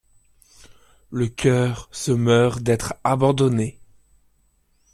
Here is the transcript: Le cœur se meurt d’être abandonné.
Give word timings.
Le 1.11 1.27
cœur 1.27 1.87
se 1.91 2.11
meurt 2.11 2.63
d’être 2.63 2.95
abandonné. 3.03 3.79